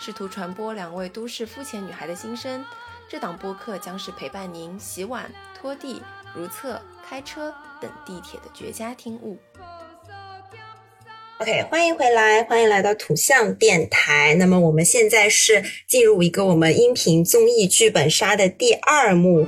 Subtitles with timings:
[0.00, 2.64] 试图传播两位都市肤浅女孩的心声。
[3.06, 6.00] 这档播客将是陪伴您洗碗、拖地、
[6.34, 9.36] 如厕、开车等地铁的绝佳听物。
[11.38, 14.34] OK，欢迎回来，欢迎来到土象电台。
[14.38, 19.46] 那么我们现在是进入一个我们音频综艺剧本杀的第二幕。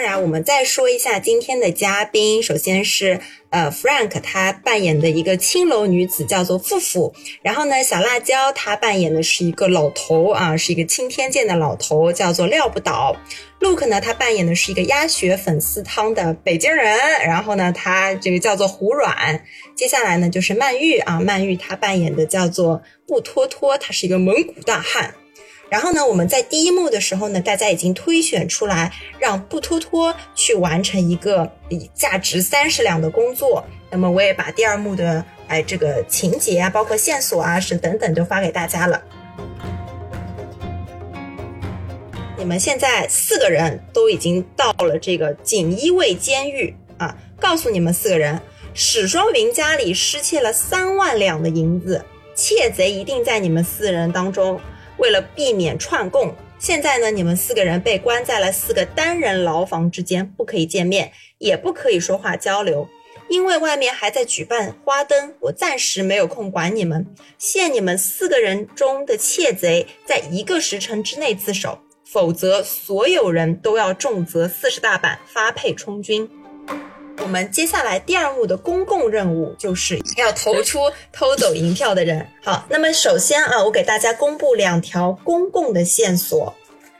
[0.00, 2.42] 当然，我们再说一下今天的嘉宾。
[2.42, 7.12] 首先是呃，Frank，他扮演的一个青楼女子叫做富富。
[7.42, 13.14] 然后呢，小辣椒他扮演的是一个老头啊，是一个青天剑的老头，叫做廖不倒。
[13.60, 16.96] Luke 呢，他扮演的是一个鸭血粉丝汤的北京人。
[17.26, 19.44] 然后呢，他这个叫做胡软。
[19.76, 25.14] 接下来呢，就是曼玉啊，曼玉她扮演的叫做布托托，他是一个蒙古大汉。
[25.70, 31.50] 然后呢，我们在第一幕的时候呢，大家已经推选出来，让布托托去完成一个
[31.94, 33.64] 价值三十两的工作。
[33.88, 39.00] 那么我也把第二幕的哎这个情节啊，包括线索啊，是等等都发给大家了。
[42.36, 48.40] 你们现在四个人都已经到了这个锦衣卫监狱啊，告诉你们四个人，
[48.74, 52.04] 史双云家里失窃了三万两的银子，
[52.34, 54.60] 窃贼一定在你们四人当中。
[55.00, 62.86] 为了避免串供，现在呢，你们四个人被关在了四个单人牢房之间，不可以见面，也不可以说话交流，
[63.30, 67.06] 因为外面还在举办花灯，我暂时没有空管你们。
[67.38, 76.28] 限你们四个人中的窃贼在一个时辰之内自首，否则所有人都要重责四十大板，发配充军。
[77.22, 80.80] 我们接下来第二幕的公共任务就是要投出
[81.12, 82.26] 偷走银票的人。
[82.42, 86.52] 好，那么首先啊，我给大家公布两条公共的线索，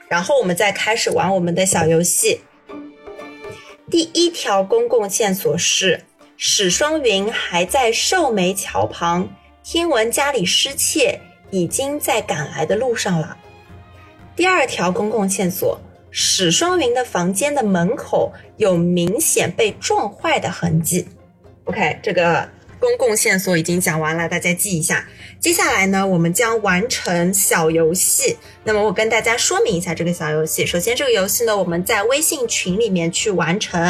[0.07, 2.41] 然后我们再开始玩我们的小游戏。
[3.89, 6.05] 第一条公共线索是
[6.37, 9.27] 史双云还在寿眉桥旁，
[9.63, 13.35] 听闻家里失窃，已经在赶来的路上了。
[14.35, 15.79] 第二条公共线索。
[16.11, 21.07] 史双云的房间的门口有明显被撞坏的痕迹。
[21.63, 22.49] OK，这个
[22.79, 25.07] 公共线索已经讲完了，大家记一下。
[25.39, 28.37] 接下来呢，我们将完成小游戏。
[28.63, 30.65] 那么我跟大家说明一下这个小游戏。
[30.65, 33.81] 首先，这个游戏呢，我们在微信群里面去完成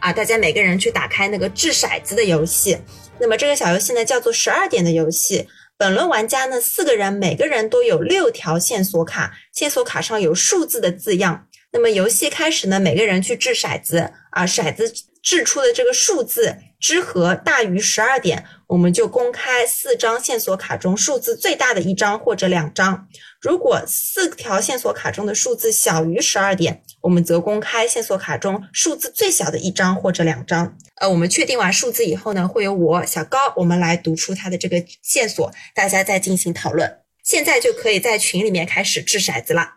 [0.00, 2.76] 啊，大家每个人去打开那个掷骰子的游戏。
[3.18, 5.48] 那么这个小游戏呢，叫做十二点的游戏。
[5.76, 11.46] 本轮玩家呢，四个人，每个人都有六条线索卡，线索卡上有数字的字样。
[11.72, 14.92] 那么游戏开始呢，每个人去掷骰子啊，骰子
[15.22, 23.06] 掷出的这个数字之和大于十二点，我们就公开四张线索卡中数字最大的一张或者两张。
[23.40, 30.76] 如果四条线索卡中的数字小于十二点，我们则公开线索卡中数字最小的一张或者两张。
[30.96, 36.98] 呃，我们确定完数字以后呢，会由我小高我们来读出它的这个线索，大家再进行讨论。
[37.22, 39.74] 现在就可以在群里面开始掷骰子了。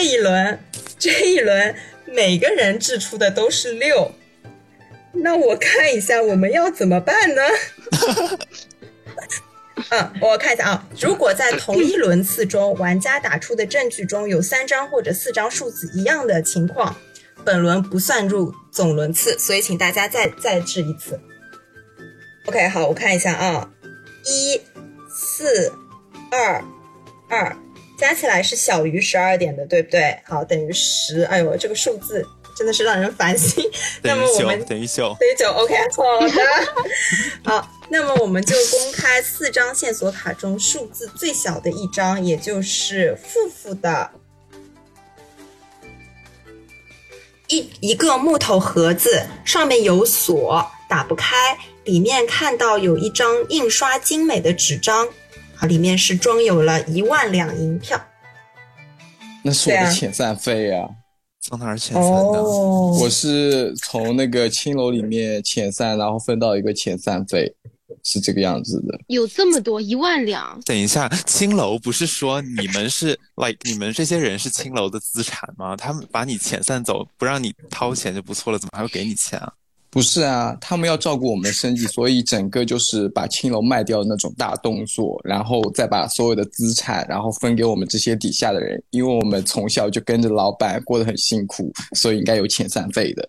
[0.00, 0.58] 这一轮，
[0.98, 1.74] 这一轮
[2.06, 4.12] 每个人掷出的都是六，
[5.12, 7.42] 那我看一下我们要怎么办呢？
[9.90, 16.96] 嗯， 我看一下啊，如果在同一轮次中，玩家打出的证据中有三张或者四张数字一样的情况，
[17.44, 21.20] 本轮不算入总轮次，所以请大家再再掷一次。
[22.46, 23.70] OK，好，我看一下啊，
[24.24, 24.62] 一、
[25.14, 25.70] 四、
[26.30, 26.64] 二、
[27.28, 27.54] 二。
[28.00, 30.18] 加起来是小于十二点的，对不对？
[30.24, 31.22] 好，等于十。
[31.24, 33.62] 哎呦，这个数字真的是让人烦心。
[34.02, 35.50] 那么我们等于九，等于九。
[35.52, 36.32] OK，好的。
[37.44, 44.10] 好，那么我们就公开四张线索卡中数字最小的一张，也就是负负的。
[47.48, 51.58] 一一个木头盒子，上面有锁，打不开。
[51.84, 55.08] 里面看到有一张印刷精美的纸张。
[55.60, 58.00] 啊，里面是装有了一万两银票，
[59.44, 60.88] 那是我的遣散费呀，
[61.42, 62.42] 从哪儿遣散的？
[62.42, 67.54] 我是从那个青楼里面遣散，然后分到一个遣散费，
[68.02, 68.98] 是这个样子的。
[69.08, 70.58] 有这么多一万两？
[70.64, 75.76] 等一下，青楼不是说你们是 like 你们这些人是青楼的资产吗？
[75.76, 79.52] 他们把你遣散走，不让你掏钱就不错了，怎么还会给你钱啊？
[79.90, 93.28] 不是啊，他们要照顾我们的生计，所以整个就是把青楼卖掉的那种大动作，然后再把所有的资产，然后分给我们这些底下的人，因为我们从小就跟着老板过得很辛苦，所以应该有遣散费的。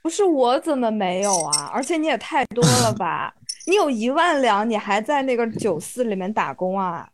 [0.00, 1.70] 不是我怎么没有啊？
[1.74, 3.34] 而且你也太多了吧？
[3.68, 7.06] 你有一万两，你还在那个酒肆里面打工啊？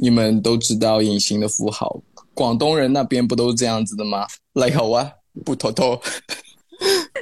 [0.00, 2.02] 你们都知道隐形的富豪，
[2.34, 4.26] 广东人那边不都是这样子的吗？
[4.54, 5.08] 来好啊，
[5.44, 5.96] 不偷偷。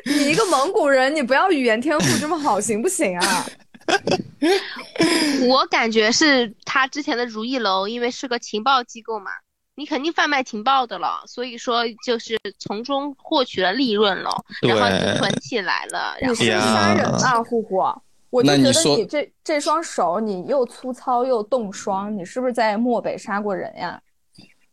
[0.06, 3.46] 你一个蒙古人，你不要语言天赋这么好，行不行啊？
[5.48, 9.30] 我感觉是他之前的如意楼，因为是个情报机构嘛，
[9.74, 14.30] 你肯定贩卖情报的了，所以说就是从中获取了利润了，
[14.62, 16.16] 然后就囤起来了。
[16.20, 17.82] 然后你是杀人啊，呼呼！
[18.30, 24.00] 我就觉得你这这双手，你又粗糙又冻霜，你是不是在漠北杀过人呀？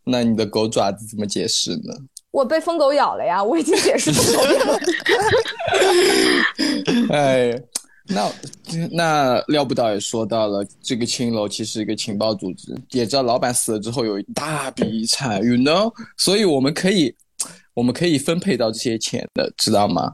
[0.03, 1.95] 那你的狗爪子怎么解释呢？
[2.35, 3.41] 我被疯狗咬了呀！
[3.41, 4.79] 我已经解释不了。
[7.15, 7.57] 哎，
[8.07, 8.29] 那
[8.91, 17.15] 那廖不导也说到了，这个青楼其实一个情报组织，也知道老板死了之后有一大笔遗产，you know，所以我们可以
[17.73, 20.11] 我们可以分配到这些钱的，知道吗？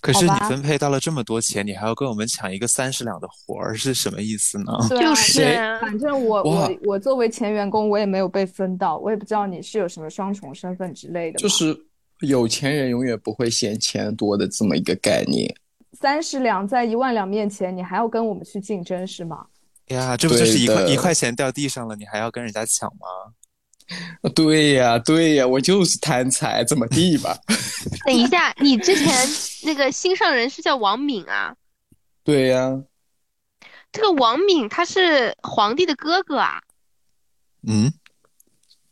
[0.00, 4.72] 可是你分配到了这么多钱，你还要跟我们抢一个三十两的活儿，是什么意思呢？
[4.88, 5.42] 就是，
[5.80, 11.38] 反正我我我作为前员工，我也没有被分到，我也不知道你是有什么双重身份之类的。
[11.38, 11.76] 就是
[12.20, 15.54] 有钱人永远不会嫌钱多的这么一个概念。
[15.92, 19.44] 三十两在一万两面前，你还要跟我们去竞争是吗？
[19.88, 23.34] 呀，这不就是一块一块钱掉地上了，你还要跟人家抢吗？
[24.34, 27.36] 对呀，对呀，我就是贪财，怎么地吧？
[28.06, 29.28] 等一下，你之前
[29.64, 31.54] 那个心上人是叫王敏啊？
[32.24, 32.82] 对呀。
[33.92, 36.62] 这个王敏他是皇帝的哥哥啊？
[37.66, 37.92] 嗯。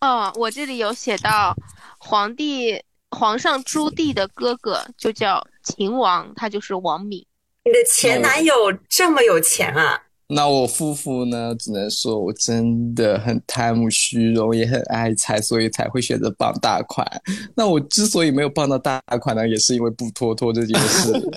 [0.00, 1.54] 哦，我这里有写到，
[1.98, 7.24] 皇帝皇上朱棣的哥哥就叫秦王，他就是王敏。
[7.64, 10.02] 你的前男友这么有钱啊？
[10.30, 11.54] 那我夫妇呢？
[11.58, 17.06] 只能说我真的很贪慕虚荣，也很爱财，所以才会选择傍大款。
[17.54, 21.30] 那我之所以没有傍到大款呢，也是因为不拖拖这件事。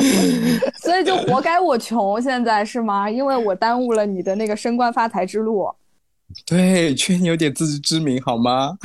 [0.82, 3.08] 所以就活该我穷，现在是吗？
[3.08, 5.72] 因为我耽误了你的那个升官发财之路。
[6.44, 8.76] 对，劝你有点自知之明好吗？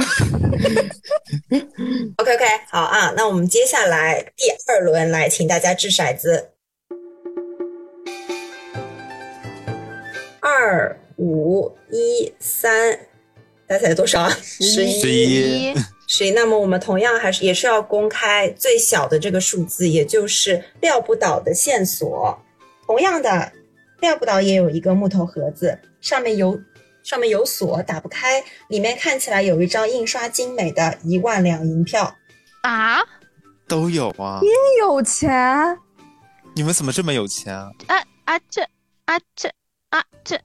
[2.17, 6.51] OK OK，好啊，那我们接下来第二轮来，请大家掷骰子。
[10.57, 12.97] 二五一三，
[13.67, 14.29] 大家猜多少啊？
[14.29, 15.73] 十一，
[16.07, 16.31] 十一。
[16.31, 22.39] 那么我们同样还是也是要公开最小的这个数字，也就是料不倒的线索。
[22.87, 23.51] 同样的，
[23.99, 26.57] 料不倒也有一个木头盒子，上面有
[27.03, 32.15] 上面有锁，打不开，里面看起来有一张印刷精美的一万两银票。
[32.61, 32.99] 啊？
[33.67, 34.39] 都有啊？
[34.41, 34.49] 也
[34.79, 35.77] 有钱？
[36.55, 37.69] 你们怎么这么有钱啊？
[37.87, 38.61] 啊啊这
[39.03, 39.51] 啊这。
[39.89, 40.39] 啊，这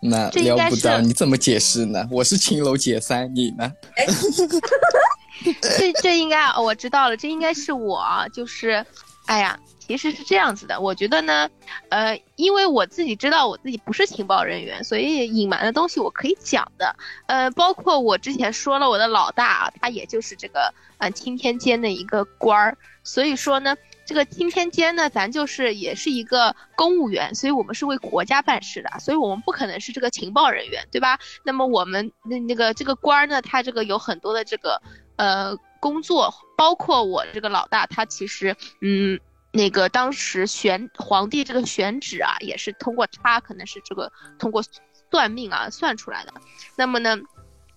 [0.00, 2.06] 那聊不到，你怎么解释呢？
[2.10, 3.72] 我是青楼解散，你呢？
[5.78, 8.84] 这这应该我知道了，这应该是我，就是，
[9.26, 10.80] 哎呀，其实是这样子的。
[10.80, 11.48] 我觉得呢，
[11.88, 16.94] 呃，因为我自己知道我自己不是情报人员，所以隐瞒的东西我可以讲的。
[17.26, 23.76] 呃，包括我之前说了，我的老大他也就是这个呃青天监的一个官儿，所以说呢。
[24.12, 31.18] 这个钦天监呢，咱就是也是一个公务员，所以我们是为国家办事的，所以我们不可能是这个情报人员，对吧？
[31.46, 34.82] 那么我们那那个这个官呢，他这个有很多的这个
[35.16, 39.18] 呃工作，包括我这个老大，他其实嗯
[39.50, 44.62] 那个当时选皇帝这个选址啊，也是通过他可能是这个通过
[45.10, 46.34] 算命啊算出来的。
[46.76, 47.16] 那么呢？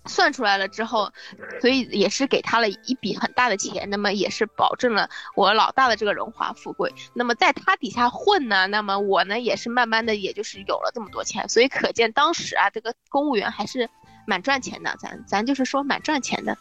[0.07, 1.11] 算出来了之后，
[1.59, 6.93] 所以也是给他了一笔很大的钱，那么也是保证了我老大的这个荣华富贵。
[7.13, 11.47] 那么在他底下混呢，那么我呢也是慢慢的，也就是有了这么多钱。
[11.49, 13.89] 所以可见当时啊，这个公务员还是
[14.27, 16.57] 蛮赚钱的，咱咱就是说蛮赚钱的。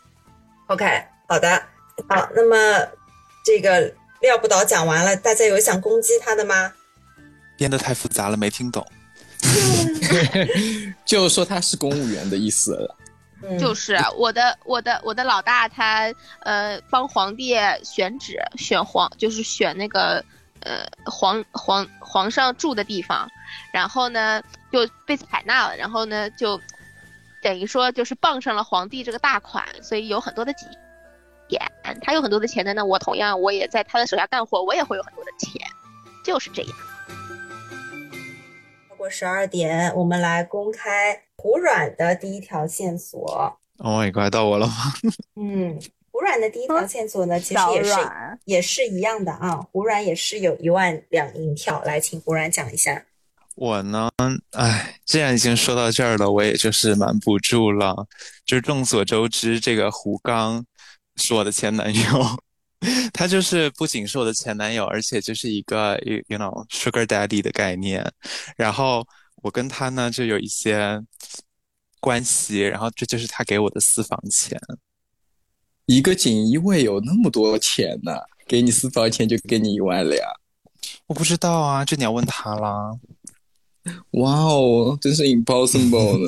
[0.66, 1.62] OK，好的，
[2.08, 2.56] 好，那么
[3.44, 6.72] 这个廖不倒讲完了，大家有想攻击他的吗？
[7.56, 8.86] 编的太复杂了，没听懂。
[11.04, 12.96] 就说他是公务员的意思了。
[13.58, 20.24] 就是我的我的我的老大，他呃帮皇帝选址，选皇就是选那个
[20.60, 23.28] 呃皇皇皇上住的地方，
[23.72, 26.60] 然后呢就被采纳了，然后呢就
[27.42, 30.70] 等于说就是傍上了皇帝这个大款，所以有很多的钱，
[32.02, 35.60] 他有很多的钱的呢，我同样我也在他的手下干活，我也会有很多的钱，
[36.24, 36.72] 就是这样。
[39.04, 41.20] 超过十二点，我们来公开。
[41.36, 44.72] 胡软的第一条线索，哦，也快到我了吗？
[45.36, 45.78] 嗯，
[46.10, 47.92] 胡软的第一条线索呢，其实也是
[48.46, 49.56] 也是一样的啊。
[49.70, 53.04] 胡软也是有一万两银票，来，请胡软讲一下。
[53.56, 54.08] 我呢，
[54.52, 58.06] 哎，既然已经说到这儿了，我也就是瞒不住了。
[58.46, 60.64] 就是众所周知，这个胡刚
[61.16, 62.02] 是我的前男友，
[63.12, 65.98] 他就是不仅是我的前男友，而且就是一个
[66.28, 68.04] you know sugar daddy 的概念。
[68.56, 71.00] 然后我跟他呢就有一些
[72.00, 74.58] 关系，然后这就是他给我的私房钱。
[75.86, 78.12] 一个锦衣卫有那么多钱呢？
[78.46, 80.20] 给你私房钱就给你一万两？
[81.06, 82.92] 我不知道啊，这你要问他啦。
[84.12, 86.26] 哇哦，真是 impossible 呢！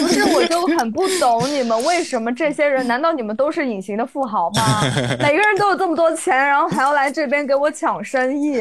[0.00, 2.86] 不是，我就很不懂你们为什么这些人？
[2.86, 4.82] 难道你们都是隐形的富豪吗？
[5.18, 8.60] 每个人都有这么多钱，然后还要来这边给我抢生意？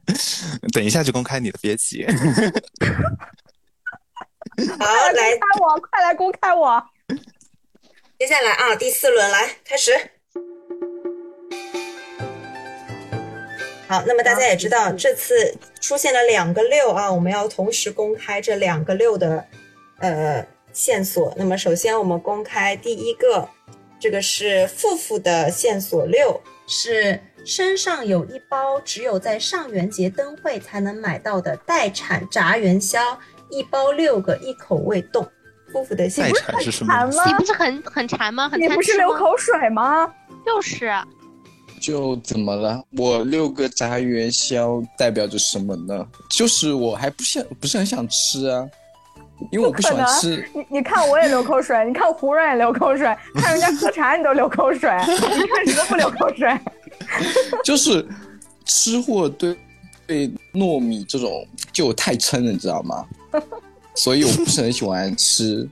[0.74, 2.04] 等一下就公开你的，别急。
[4.78, 4.84] 好，
[5.14, 6.84] 来，公开我，快来公开我。
[8.18, 9.92] 接下来啊，第四轮来开始。
[13.90, 19.44] 好，那么大家也知道，这次出现了两个六啊，我们要同时公开这两个六的
[19.98, 21.34] 呃线索。
[21.36, 23.48] 那么首先我们公开第一个，
[23.98, 33.18] 这个是富富的线索六，是身上有一包只有在上元节灯会才能买到的待产炸元宵，
[33.50, 35.28] 一包六个，一口未动。
[35.72, 37.24] 夫妇的心不是很馋吗？
[37.26, 38.52] 你不是很很馋吗？
[38.56, 40.06] 你不是流口水吗？
[40.46, 40.92] 就是，
[41.80, 42.84] 就怎么了？
[42.96, 46.06] 我六个炸元宵代表着什么呢？
[46.30, 48.68] 就是我还不想不是很想吃啊，
[49.50, 50.48] 因为我不喜欢吃。
[50.54, 56.54] 你你看我也流口水，你看胡润也流口水，看人家喝茶你都流口水，你看你都不流口水。
[57.64, 58.06] 就是
[58.66, 59.56] 吃货对
[60.06, 63.06] 对糯米这种就太撑了，你知道吗？
[63.94, 65.68] 所以我不是很喜欢吃，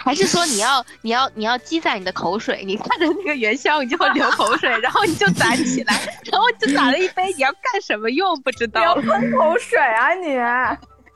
[0.04, 2.64] 还是说你要你要你要积攒你的口水？
[2.66, 5.94] 你看着那个元宵，你就会流口水， 然后你就攒起来，
[6.32, 8.40] 然后就攒了一杯，你要干什么用？
[8.42, 8.82] 不知道。
[8.82, 10.34] 要喷口水啊你？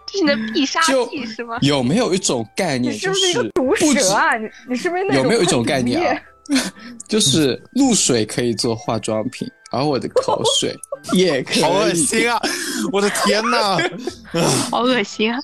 [0.07, 1.57] 这是你的必杀技是吗？
[1.63, 2.93] 有没有一种概念？
[2.93, 4.37] 你是不是一个毒蛇啊？
[4.37, 6.23] 你你是不是那有没有一种概念啊？
[7.09, 10.77] 就是露水可以做化妆品，而我的口水
[11.15, 11.63] 也可以。
[11.63, 12.39] 好恶心啊！
[12.93, 13.79] 我的天哪！
[14.71, 15.41] 好恶心啊！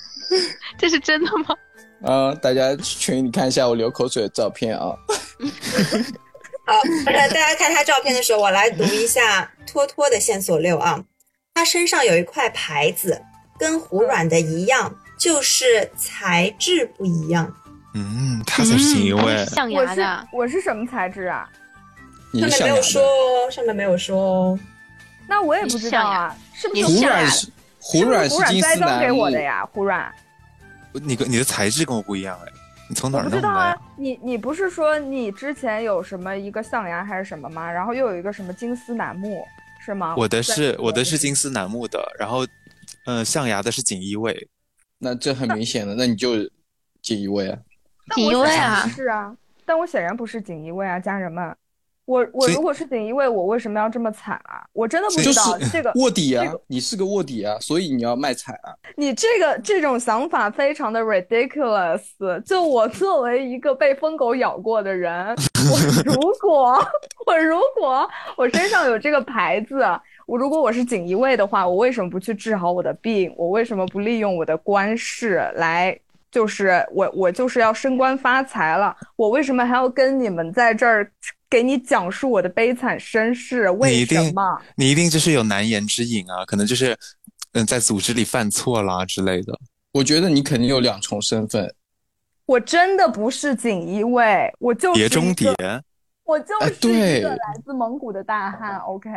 [0.79, 1.57] 这是真的吗？
[2.03, 4.95] 啊，大家群里看一下我流口水的照片啊。
[6.67, 11.03] 好，大家看他照片的时候，我来读一下托托的线索六啊。
[11.55, 13.21] 他身上有一块牌子，
[13.59, 17.53] 跟胡软的一样，就是材质不一样。
[17.95, 20.29] 嗯，他才是因为象牙的。
[20.33, 21.49] 我是什么材质啊？
[22.33, 24.59] 上面没有说哦，上面没有说哦。
[25.29, 27.49] 那我也不知道啊，是不是胡软是？
[27.81, 30.11] 胡软是金丝楠给我的呀，胡软。
[30.93, 32.53] 你跟你的材质跟我不一样哎，
[32.89, 33.37] 你从哪儿弄的？
[33.37, 37.71] 不知道啊，你你不是说你之前有什么一个象牙还是什么吗？
[37.71, 39.45] 然后又有一个什么金丝楠木
[39.85, 40.15] 是吗？
[40.17, 42.47] 我的是我的是金丝楠木的，然后
[43.07, 44.49] 嗯，象牙的是锦衣卫。
[44.99, 46.37] 那这很明显的，那你就
[47.01, 47.59] 锦衣卫啊？
[48.15, 48.87] 锦衣卫啊？
[48.89, 51.57] 是啊，但我显然不是锦衣卫啊，家人们。
[52.07, 54.67] 我我如果是锦衣卫，我为什么要这么惨啊？
[54.73, 58.75] 我真的不知道这个卧底啊，你是个卧底啊，所以你要卖惨啊。
[58.97, 62.01] 你这个这种想法非常的 ridiculous。
[62.45, 65.29] 就我作为一个被疯狗咬过的人，
[65.71, 66.85] 我 如果
[67.27, 69.85] 我如果我身上有这个牌子，
[70.27, 73.33] 我如果我是锦衣卫的话，我为什么不去治好我的病？
[73.37, 75.97] 我为什么不利用我的官势来？
[76.33, 81.09] 就是我我就是要升官发财了，我为什么还要跟你们在这儿？
[81.51, 84.63] 给你讲述我的悲惨身世，为什么？
[84.77, 86.97] 你一定就是有难言之隐啊，可能就是，
[87.55, 89.53] 嗯，在组织里犯错啦之类的。
[89.93, 91.75] 我觉得你肯定有两重身份。
[92.47, 95.53] 我真的不是锦衣卫，我就是碟中谍，
[96.23, 98.77] 我就是一个来自蒙古的大汉。
[98.79, 99.11] OK，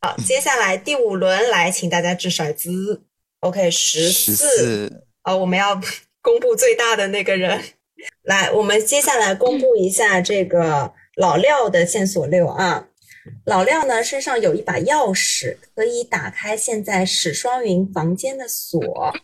[0.00, 3.02] 好，接下来第五轮来，请大家掷骰子。
[3.40, 5.04] OK，十四。
[5.22, 5.74] 啊，我们要
[6.22, 7.60] 公布最大的那个人。
[8.22, 10.94] 来，我们接下来公布一下这个。
[11.16, 12.86] 老廖的线索六啊，
[13.44, 19.14] 老廖呢身上有一把钥匙，可以打开现在史双云房间的锁。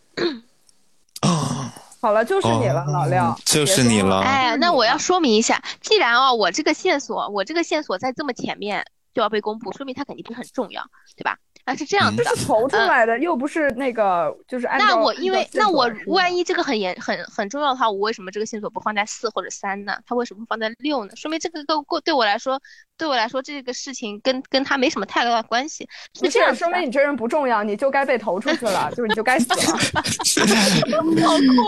[1.20, 4.20] 啊，好了，就是你了，老廖，就是你了。
[4.20, 10.82] 哎，那我要说明一下，既然哦，我这个线索，我这个线索在这么前面就要被公布，说明它肯定不是很重要，
[11.16, 11.36] 对吧？
[11.64, 14.86] 啊，是这样的，这是投出来的，又不是那个，就是按照。
[14.86, 19.96] 那我因为那我万一这个很严很很重要的话，我为什么这个线索不放在四或者三呢？
[20.06, 21.14] 他为什么会放在六呢？
[21.16, 22.60] 说明这个个过对我来说，
[22.96, 25.88] 对我来说这个事情跟跟他没什么太大的关系。
[26.14, 29.56] 是这样，说明你这人不重要，你就该被投出去了，就是你就该死了。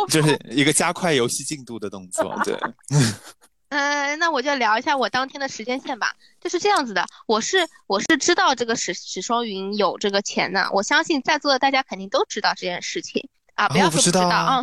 [0.09, 2.57] 就是一个加快游戏进度的动作，对。
[3.73, 6.15] 嗯，那我就聊一下我当天的时间线吧。
[6.39, 14.57] 就是这样子的，我是我是知道这个史史双云有这个钱的，我相信在座的大家肯定都知道这件事情啊，不要说不知道啊。
[14.61, 14.63] 啊，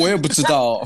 [0.00, 0.82] 我也不知道。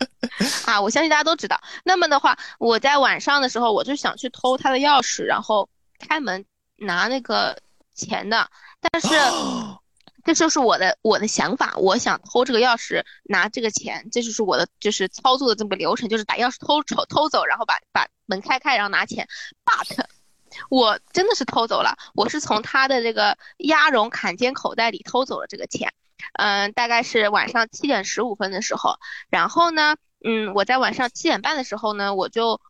[0.66, 1.58] 啊，我相信大家都知道。
[1.84, 5.66] 那么的话，我在晚上的时候，我就想去偷他的钥匙，然后
[5.98, 6.44] 开门
[6.76, 7.58] 拿那个
[7.94, 8.46] 钱的，
[8.78, 9.08] 但是。
[10.24, 19.26] 这就是我的我的想法，我想偷这个钥匙拿这个钱，这就是我的就是操作的这么个流程，就是把钥匙偷偷偷走，然后把把门开开，然后拿钱。
[19.64, 20.04] But，
[20.70, 25.92] 我真的是偷走了，我是从他的这个鸭绒坎肩口袋里偷走了这个钱。
[26.34, 28.96] 嗯，大概是晚上七点十五分的时候，
[29.28, 32.60] 然后呢，嗯，我在晚上七点半的时候呢，我就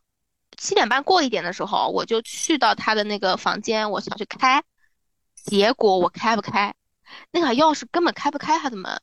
[0.57, 4.63] 七点半过一点的时候，我就去到他的那个房间，我想去开，
[5.35, 6.75] 结果我开不开。
[7.31, 9.01] 那把钥匙根本开不开他的门，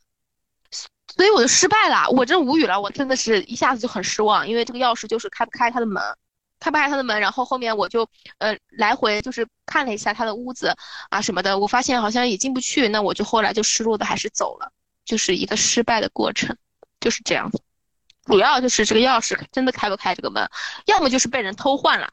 [1.15, 2.09] 所以我就失败了。
[2.09, 6.01] 我真无语了，我真的是一下子就很失望，因为这个钥匙就是开不开他的门，
[6.59, 7.19] 开不开他的门。
[7.19, 10.75] 然后后面我就呃来回就是看了一下他的屋子
[11.09, 12.87] 啊什么的，我发现好像也进不去。
[12.87, 14.71] 那我就后来就失落的还是走了，
[15.05, 16.55] 就是一个失败的过程，
[16.99, 17.61] 就是这样子。
[18.25, 20.47] 主要就是这个钥匙真的开不开这个门，
[20.85, 22.11] 要么就是被人偷换了，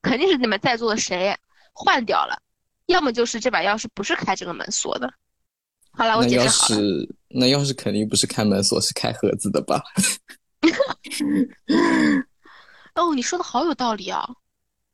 [0.00, 1.36] 肯定是你们在座的谁
[1.74, 2.40] 换掉了，
[2.86, 5.12] 要么就是这把钥匙不是开这个门锁的。
[5.98, 6.78] 好了，我解释好了。
[6.78, 9.82] 那钥匙，那钥匙肯定不是开门锁，是开盒子的吧？
[12.94, 14.24] 哦，你说的好有道理啊！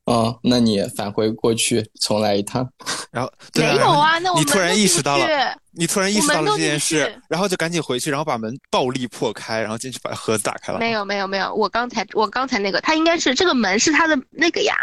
[0.06, 2.68] 哦，那你返回过去重来一趟。
[3.10, 4.18] 然后 没有啊？
[4.18, 10.78] 那我你突然意识到了，你突然意识到了这件事，然后就赶紧回去，然后把门暴力破开，然后进去把盒子打开了。
[10.78, 11.54] 没有，没有，没有。
[11.54, 14.74] 我刚才我刚才那个，他应该是这个门是他的那个呀？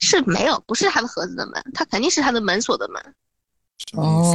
[0.00, 3.02] 是没有，不是他的盒子的门，他肯定是他的门锁的门。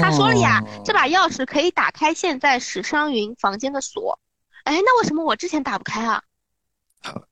[0.01, 4.19] 他说了呀，这把钥匙可以打开现在史商云房间的锁。
[4.63, 6.21] 哎，那为什么我之前打不开啊？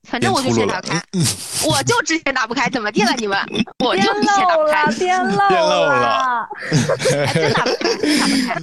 [0.04, 1.02] 反正我就之前打不开，
[1.66, 3.40] 我就之前打不开，怎么地了你们？
[3.80, 6.46] 我就之前打不开，颠漏了，
[7.34, 8.62] 真打不开，真打不开，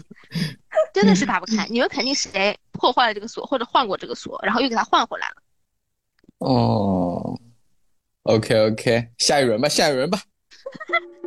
[0.93, 1.67] 真的是打不开。
[1.71, 5.37] 你们肯定是谁破坏了这个锁，或者换过这个锁，然后又给他换回来了。
[6.40, 7.40] 哦
[8.25, 10.20] ，OK OK，下一轮吧，下一轮吧。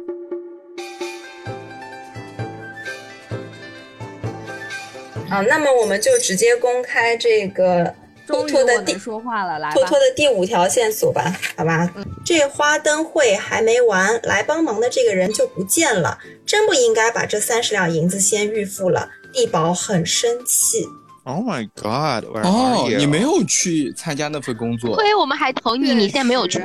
[5.31, 7.93] 啊，那么我们就直接公开这个
[8.27, 11.89] 托托的第说话了，来托托的第五条线索吧，好吧？
[12.25, 19.09] 这花灯会还没完，来帮忙的这个人就不见了，真不应该把这三十两银子先预付了。
[19.33, 20.85] 地保很生气。
[21.23, 22.25] Oh my god！
[22.43, 26.59] 哦，你没有去参加那份工作，亏我们还投你，你现在没有去。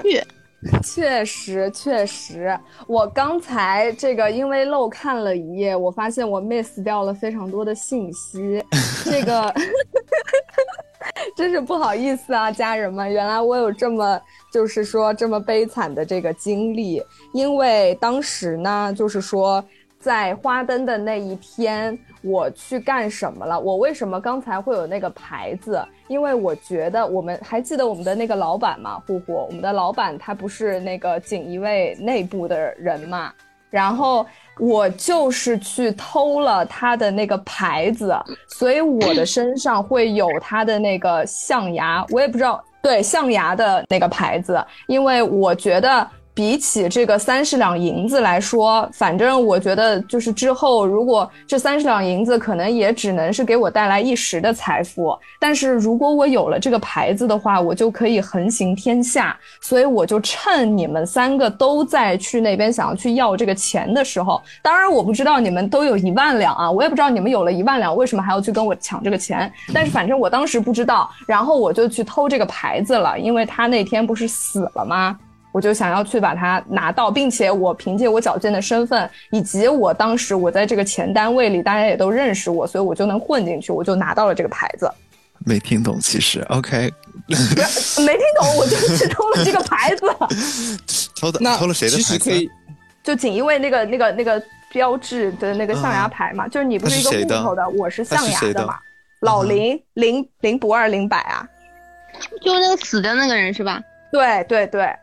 [0.83, 8.65] 确实，确实，我刚才这个因为漏看了一页，我发现我 miss 掉了非常多的信息，
[9.05, 9.53] 这个
[11.37, 14.21] 真是不好意思啊，家人们，原来我有这么
[14.53, 17.03] 就是说这么悲惨的这个经历，
[17.33, 19.65] 因为当时呢，就是说
[19.99, 21.99] 在花灯的那一天。
[22.27, 23.59] 我去干什么了？
[23.59, 25.81] 我为什么刚才会有那个牌子？
[26.09, 33.33] 因为我觉得我们还记得我们的那个老板嘛，呼呼，我们的老板他不是那个锦衣卫内部的人嘛，
[33.71, 34.27] 然后
[34.59, 38.15] 我就是去偷了他的那个牌子，
[38.49, 46.09] 所以我的身上会有他的那个象牙，我也不知道对象牙的那个牌子，因为我觉得。
[46.37, 59.35] 比起这个三十两银子来说，反正我觉得就是之后如果这三十两银子可能也只能是给我带来一时的财富，但是如果我有了这个牌子的话，我就可以横行天下。
[59.63, 75.19] 所以我就趁你们三个都在去那边想要去要这个钱的时候，当然我不知道你们都有一万两啊，我也不知道你们有了一万两为什么还要去跟我抢这个钱，但是反正我当时不知道，然后我就去偷这个牌子了，因为他那天不是死了吗？
[75.57, 84.87] 我就想要去把它拿到，并且我凭借我矫健的身份，以及我当时我在这个前单位里，大家也都认识我，所以我就能混进去，我就拿到了这个牌子。
[85.47, 86.93] 没听懂，其实 OK，
[88.05, 90.07] 没听懂，我就去偷了这个牌子。
[91.19, 92.31] 偷的那，偷了谁的牌子？
[93.03, 98.77] 就锦衣卫那个那个那个标志的那个象牙牌嘛，就是你不是一个户口的，我是象牙的嘛。
[99.21, 101.49] 老林林林不二林百啊，
[102.43, 103.81] 就那个死的那个人是吧？
[104.13, 104.95] 对对对。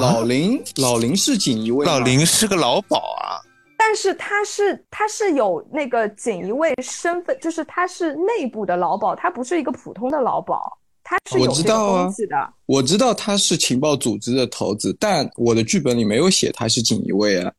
[0.00, 1.84] 老林，老林是锦衣卫。
[1.84, 3.42] 老林是个老鸨啊，
[3.76, 10.56] 但是他是他是有那个锦衣卫身份，就是他是内部的老鸨，他不是一个普通的老鸨，
[11.02, 12.52] 他是有这个东西的。
[12.66, 17.52] 我知道他是情报组织的头子，但我的剧本里没有写他是锦衣卫啊。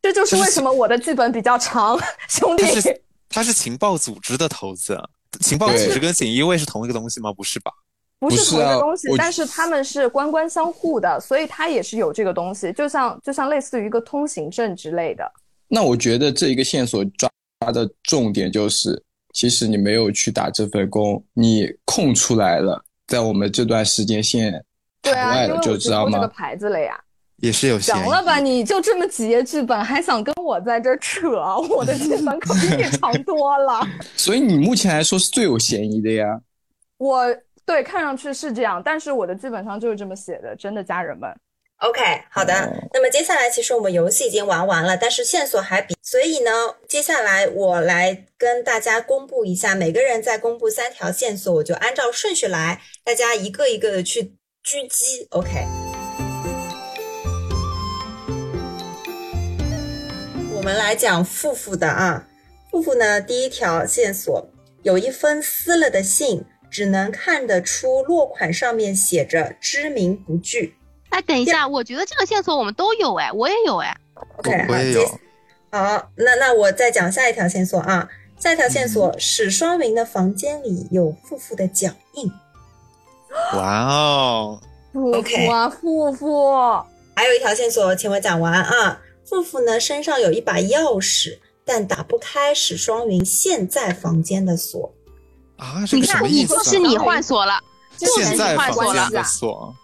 [0.00, 2.62] 这就是为什么我的剧本比较长， 兄弟。
[2.62, 4.96] 他是他是情报组织的头子，
[5.40, 7.32] 情报组织跟锦衣卫是同一个东西吗？
[7.32, 7.72] 不是吧？
[8.28, 15.30] 不是同一个东西，我但是他们是官官相护的，所以它也是有这个东西，就像就像类似于一个通行证之类的。
[15.68, 24.64] 那我觉得这一个线索抓的重点就是，其实你没有去打这份工，你空出来了，在我们这段时间线
[25.02, 26.28] 对啊，就我知道是这个？
[26.28, 26.98] 牌子了呀。
[27.38, 27.98] 也是有嫌疑。
[27.98, 31.28] 行了吧，你就这么几页剧本，还想跟我在这儿扯？
[31.68, 33.86] 我的剧本可比你长多了。
[34.16, 36.40] 所以你目前来说是最有嫌疑的呀。
[36.96, 37.26] 我
[37.66, 41.28] 对看上去是这样，但是我的剧本上就是这么写的，真的，家人们。
[41.78, 42.00] OK，
[42.30, 42.52] 好的。
[42.92, 46.50] 那么接下来，其实我们游戏已经玩完了，但是线索还比，所以呢，
[46.88, 55.26] 接下来我来跟大家公布一下，每个人再公布三条线索，我就按照顺序来，大家一个一个的去狙击。
[55.30, 55.66] OK。
[60.54, 62.26] 我们来讲富富的啊，
[62.70, 64.48] 富富呢，第一条线索
[64.82, 66.44] 有一封撕了的信，
[66.74, 70.74] 只能看得出落款上面写着“知名不具”。
[71.10, 73.96] 哎，等一下，我觉得这个线索我们都有哎，我也有哎。
[74.38, 75.20] OK，我好，接也有。
[75.70, 78.08] 好，那那我再讲下一条线索啊。
[78.40, 82.28] 下一条线索，史双云的房间里有富富的脚印，
[83.52, 84.60] 哇哦，
[84.92, 86.84] 富 OK 富啊，富富，
[87.14, 89.00] 还有一条线索，请我讲完啊。
[89.24, 94.92] 富富呢身上有一把钥匙，但打不开史双云现在房间的锁。
[95.56, 97.60] 啊，这你看，已个什么意思是你换锁了，
[97.96, 99.20] 现在换锁了房间。
[99.20, 99.74] 的锁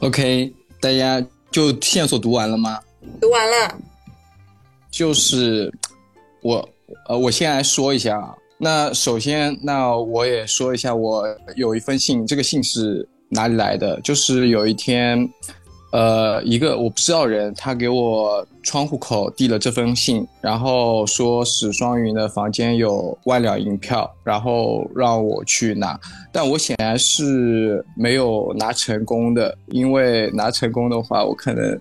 [0.00, 2.80] ，OK，大家就线索读完了吗？
[3.20, 3.74] 读完了，
[4.90, 5.72] 就是
[6.42, 6.68] 我
[7.08, 8.34] 呃，我先来说一下啊。
[8.58, 11.26] 那首先，那我也说一下，我
[11.56, 14.00] 有一封信，这个信是哪里来的？
[14.00, 15.28] 就是有一天，
[15.96, 25.98] 呃，一个我不知道人，他给我窗户口递了这封信，然后说史双云的房间有万两银票，然后让我去拿，
[26.30, 31.80] 但我显然是没有拿成功的，因为拿成功的话，我可能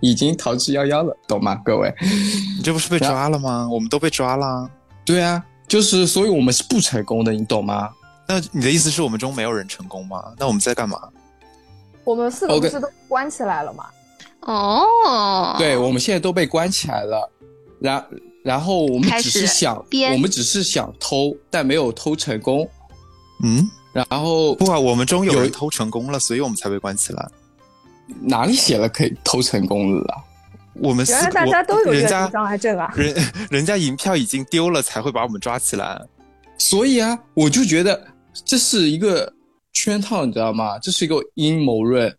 [0.00, 1.94] 已经逃之夭夭了，懂吗，各位？
[2.56, 3.68] 你这不是被抓了吗？
[3.70, 4.68] 我们都被抓了。
[5.04, 7.88] 对啊，就是所以我们是不成功的，你懂吗？
[8.26, 10.34] 那你的意思是我们中没有人成功吗？
[10.36, 10.98] 那我们在干嘛？
[12.04, 13.86] 我们四个不是都关起来了吗？
[14.40, 17.30] 哦，对，我们现在都被关起来了，
[17.80, 18.06] 然
[18.42, 19.76] 然后我们只是想，
[20.12, 22.68] 我们只是想偷，但没有偷成功。
[23.42, 27.26] 嗯，然后不啊，我们中有有人偷成功了，所以我们才被关起来。
[28.20, 30.22] 哪里写了可以偷成功了啦？
[30.74, 32.92] 我们四原来大家都有人家障碍症啊！
[32.96, 33.14] 人
[33.48, 35.98] 人家银票已经丢了，才会把我们抓起来。
[36.58, 38.06] 所以啊，我就觉得
[38.44, 39.32] 这是一个
[39.74, 40.78] 圈套，你知道吗？
[40.78, 42.16] 这是一个阴谋论。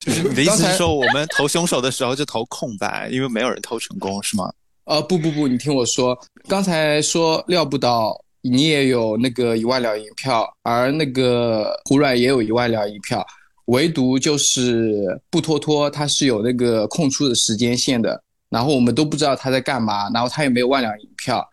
[0.00, 4.50] 就是你的意思是说，我们投凶手的时候就投空白， 因为没有人投成功，是吗？
[4.84, 13.24] 呃，不不不，你听我说，刚才说料不到你也有那个一万两银票，而那个胡软也有一万两银票，
[13.66, 21.48] 唯独就是布托托他是有那个空出的时间线的，然后我们都不知道他在干嘛，然后他也没有万两银票，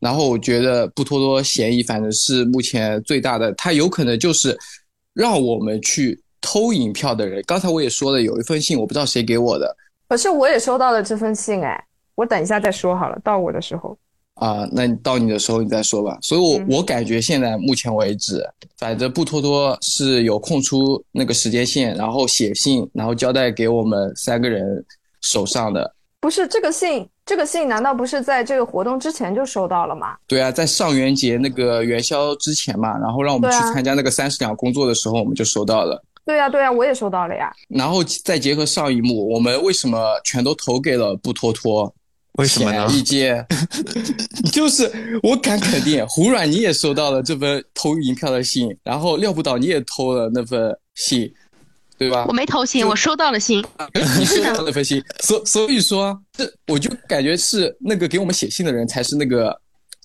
[0.00, 4.58] 然后我觉得布托托嫌疑反正是目前最大的，他有可能就是
[5.14, 7.42] 让我们去偷银票的人。
[7.46, 9.76] 刚才我也说了，有一封信我不知道谁给我的，
[10.08, 13.96] 可是我也收到了这封信，哎，我等一下再说好了，到我的时候。
[14.34, 16.18] 啊，那你到你的时候你再说吧。
[16.22, 18.42] 所以我，嗯我感觉现在目前为止，
[18.78, 24.84] 反正布托托是有空出那个时间线，然后写信，然后交代给我们三个人
[25.20, 25.94] 手上的。
[26.22, 30.14] 不是这个信，这个信难道不是在这个活动之前就收到了吗？
[30.28, 36.00] 对啊，在上元节那个元宵之前嘛，然后让我们去参加那个三十两工作的时候，我们就收到了。
[36.24, 37.52] 对呀、对呀、我也收到了呀。
[37.68, 41.92] 然后再结合上一幕，我们为什么全都投给了不拖拖？
[42.38, 42.92] 为什么呢显而？
[42.92, 43.46] 易见，
[44.52, 51.28] 就是我敢肯定，胡软你也收到了这份投银票的信，然后料不到你也偷了那份信，
[52.02, 52.32] 对吧我？
[52.32, 53.64] 没投信，我收到了信。
[54.18, 59.56] 你收到了那份信， 所所以说，这我就感觉是那个给我们写信的人才是那个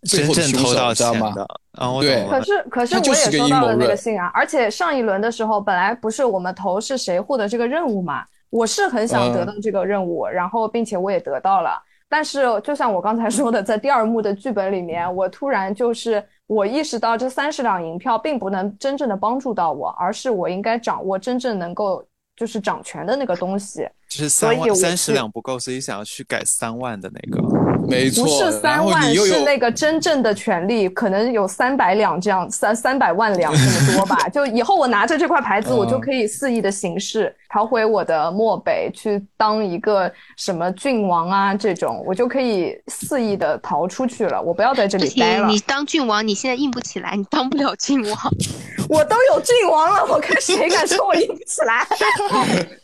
[0.04, 1.28] 最真后的凶手，正偷到知道吗？
[1.28, 2.42] 钱的啊，我对可。
[2.44, 11.82] 是可是我也收到了那个信啊，而且上一轮的时候，本来不是我们投是谁获得这个任务嘛，我是很想得嗯到这个任务，然后并且我也得到了。
[12.10, 22.04] 但是就像我刚才说的，在第二幕的剧本里面，我突然就是我意识到这三十两银票并不能真正的帮助到我，而是我应该掌握真正能够
[22.38, 23.88] 就是掌权的那个东西。
[24.08, 27.67] 就是三万三十两不够，所以想要去改三万的那个。
[27.88, 34.17] 没错，不是三万，是那个真正的权利，可能有三百两这样，三三百万两这么多吧。
[34.30, 44.41] 就以后我拿着这块牌子，我就嗯可以肆意的行事，逃回我的漠北，去当一个什么郡王啊这种，我就可以肆意的逃出去了。
[44.41, 48.17] 我不要在这里待了，，你当郡王，你现在硬不起来，你当不了郡王。
[48.89, 51.86] 我都有郡王了，我看谁敢说我硬不起来？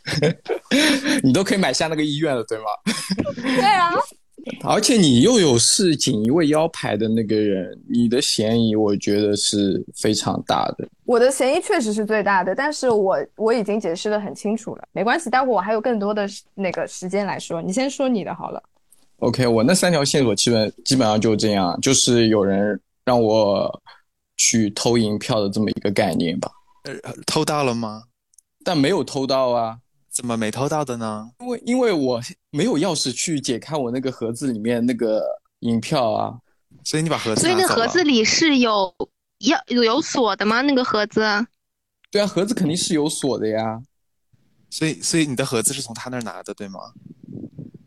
[1.22, 2.64] 你都可以买下那个医院了，对吗？
[3.42, 3.90] 对啊，
[4.62, 10.88] 而且你又有是锦衣卫腰牌的那个人，你的嫌疑我觉得是非常大的。
[11.04, 18.62] 我的嫌疑确实是最大的，但是我我已经解释的很清楚了，没关系，待会我还有更多的时那个时间来说，你先说你的好了。
[19.18, 23.82] OK，我那三条线索基本基本上就这样，就是有人让我
[24.36, 26.50] 去偷银票的这么一个概念吧，
[26.84, 28.02] 呃偷到了吗？
[28.64, 29.78] 但没有偷到啊，
[30.14, 31.28] 怎么没偷到的呢？
[31.40, 35.20] 因为因为我没有钥匙去解开我那个盒子里面那个
[35.60, 36.38] 银票啊。
[36.84, 38.94] 所以你把盒子所以那盒子里是有
[39.40, 40.60] 要有有锁的吗？
[40.60, 41.20] 那个盒子？
[42.10, 43.80] 对啊，盒子肯定是有锁的呀。
[44.70, 46.80] 所以所以你的盒子是从他那儿拿的，对吗？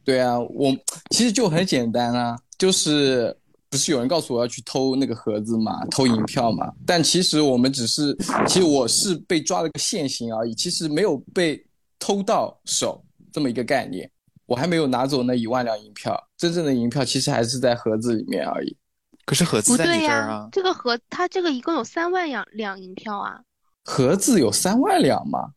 [0.04, 0.76] 对啊，我
[1.12, 3.36] 其实就很简单啊，就是
[3.70, 6.74] 不是有人告诉我要去偷那个盒子嘛，偷银票嘛？
[6.86, 11.62] 但其实我们只是，其实我是被抓了个现行而已，其实没有被
[12.00, 14.10] 偷到手这么一个概念。
[14.46, 18.78] 我还没有拿走那一万两银票，真正的银票其实还是在盒子里面而已。
[19.26, 20.50] 可是盒子在不对呀、你这儿啊。
[20.54, 23.42] 这个盒它这个一共有三万两两银票啊。
[23.84, 25.52] 盒子有三万两吗？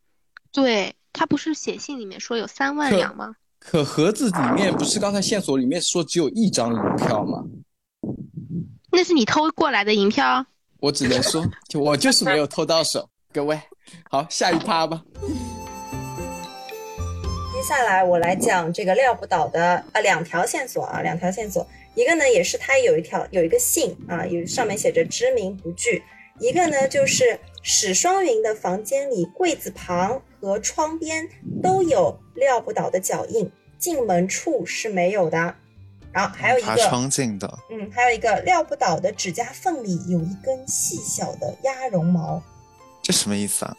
[0.51, 3.33] 对，他不是写信里面说有三万两吗？
[3.59, 7.45] 可盒子里面不是刚才线索里面说只有一张银票吗？
[8.91, 10.45] 那是你偷过来的银票。
[10.79, 13.09] 我只能说，就我就是没有偷到手。
[13.31, 13.61] 各位，
[14.09, 15.01] 好，下一趴吧。
[17.61, 26.01] 接下来我来讲这个料不倒的呃两条线索啊，两条线索，一个呢也是他有一条有一个信啊，有上面写着知名不具，
[26.39, 31.29] 一个呢就是史双云的房间里柜子旁和窗边
[31.61, 35.53] 都有料不倒的脚印，进门处是没有的。
[36.11, 42.41] 然后还有一爬个，窗进的，嗯，还有一个料不倒的指甲缝里有一根细小的鸭绒毛。
[43.03, 43.77] 这什么意思啊？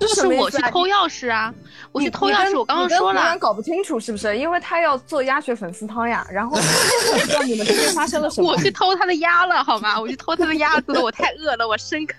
[0.00, 1.54] 就是我去偷钥匙啊！
[1.92, 4.36] 我去偷钥匙，我刚刚说了搞不清楚是不是？
[4.38, 6.56] 因为他要做鸭血粉丝汤呀，然后
[7.12, 8.56] 我不知道你们之间发生了什么我。
[8.56, 10.00] 去偷他的鸭了，好吗？
[10.00, 12.16] 我去偷他的鸭子了，我太饿了，我生啃。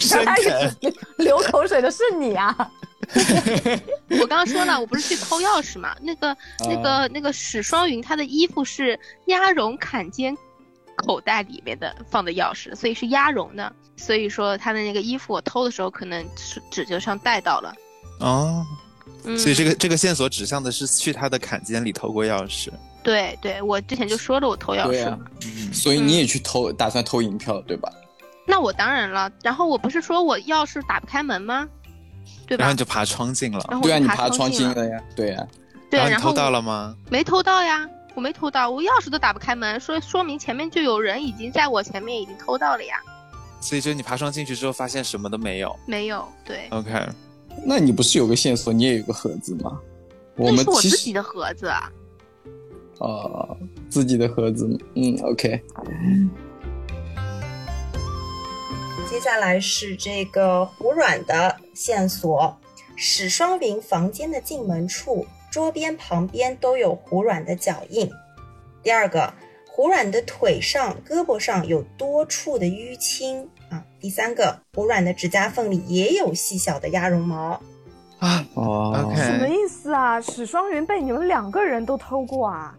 [0.00, 0.76] 深他啃，
[1.18, 2.54] 流口水的是你啊！
[4.20, 5.94] 我刚刚说了，我不是去偷钥匙嘛？
[6.00, 10.36] 那个、那个、那个史双云，他的衣服是鸭绒坎肩
[11.06, 13.72] 口袋里面的放的钥匙，所以是鸭绒的。
[13.96, 17.74] 所以说他的那个衣服，我偷的时候可能是指甲上带到了。
[18.20, 18.66] 哦，
[19.24, 22.70] 嗯，所以这个这个线索指向的是去他的坎肩里偷过钥匙。
[23.02, 24.88] 对对，我之前就说了，我偷钥匙。
[24.88, 27.92] 对啊，嗯，所以你也去偷，打算偷银票对吧？
[28.46, 31.68] 那我当然了，然后我不是说我钥匙打不开门吗？
[32.46, 32.78] 对吧然后你？
[32.78, 33.60] 就爬窗进了。
[33.82, 34.88] 对啊，你爬窗窗进了。
[34.88, 35.46] 呀，对呀。
[35.90, 36.96] 对，然后偷到了吗？
[37.10, 42.96] 没偷到呀，我没偷到，我钥匙都打不开门，说说明前面就有人已经在我前面已经偷到了呀。
[43.60, 45.74] 所以就你爬窗进去之后，发现什么都没有。
[45.86, 47.08] 没有，对，OK，
[47.64, 49.78] 那你不是有个线索，你也有个盒子吗？
[50.36, 51.90] 我那是我们自己的盒子啊。
[52.98, 53.56] 哦
[53.90, 55.60] 自己的盒子，嗯，OK，
[59.10, 62.56] 接下来是这个胡软的线索，
[62.94, 68.10] 史双云房间的进门处，桌边旁边都有胡软的脚印。
[68.82, 69.30] 第二个，
[69.68, 73.84] 胡软的腿上、胳膊上有多处的淤青啊。
[74.00, 77.60] 第三个，胡软的指甲缝里也有细小的鸭绒毛。
[78.18, 80.18] 啊哦什么意思啊？
[80.20, 82.74] 史双云被你们两个人都偷过啊？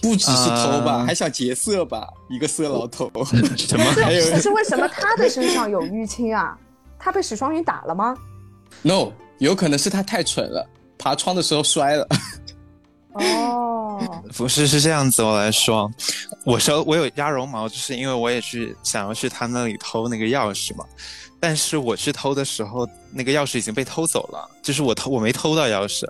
[0.00, 2.08] 不只是偷吧，呃还想劫色吧？
[2.30, 3.10] 一个色老头，
[3.54, 3.84] 什么？
[4.02, 6.58] 还有可是为什么他的身上有淤青啊？
[6.98, 8.16] 他被史双云打了吗？
[8.80, 10.66] no，有可能是他太蠢了，
[10.98, 12.06] 爬窗的时候摔了。
[13.12, 14.00] 哦，
[14.36, 15.22] 不是，是这样子。
[15.22, 15.90] 我来说，
[16.44, 20.84] 我说我有鸭绒毛，就是因为我也去想要去他那里偷那个钥匙嘛。
[21.38, 26.08] 但是我去偷的时候，那个钥匙已经被偷走了，就是我偷我没偷到钥匙，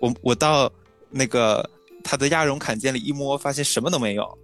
[0.00, 0.70] 我我到
[1.10, 1.68] 那个
[2.04, 4.38] 他的鸭绒坎肩里一摸，发现什么都没有。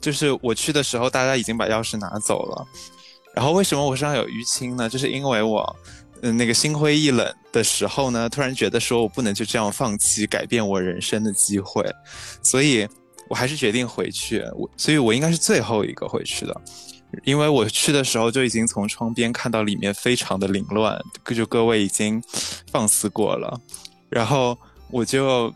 [0.00, 2.66] 就是我去的时候，大家已经把钥匙拿走了。
[3.34, 4.88] 然后为什么我身上有淤青呢？
[4.88, 5.76] 就是因为我，
[6.26, 11.84] 嗯，那个心灰意冷的时候呢，突然觉得说我不能就这样放弃改变我人生的机会，
[12.42, 12.88] 所以
[13.28, 14.42] 我还是决定回去。
[14.56, 16.60] 我，所以我应该是最后一个回去的，
[17.24, 22.22] 因为我去的时候就已经从窗边看到里面非常的凌乱，就各位已经
[22.72, 23.60] 放肆过了，
[24.08, 24.56] 然后
[24.90, 25.52] 我就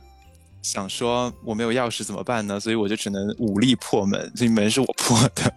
[0.60, 2.60] 想说我没有钥匙怎么办呢？
[2.60, 5.50] 所以我就只能武力破门，所以门是我破的。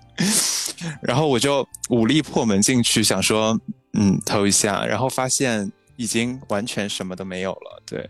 [1.01, 3.59] 然后我就武力破门进去，想说
[3.93, 7.81] 嗯偷一下，然后发现已经完全什么都没有了。
[7.85, 8.09] 对